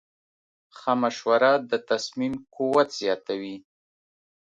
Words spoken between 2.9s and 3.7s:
زیاتوي.